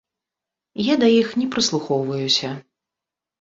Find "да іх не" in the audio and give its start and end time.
1.03-1.45